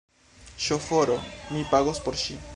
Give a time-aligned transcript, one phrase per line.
[0.67, 1.19] Ŝoforo!
[1.53, 2.45] Mi pagos por ŝi